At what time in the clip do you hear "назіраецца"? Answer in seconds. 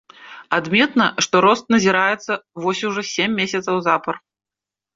1.75-2.39